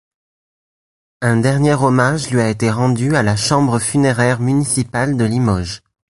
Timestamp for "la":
3.21-3.35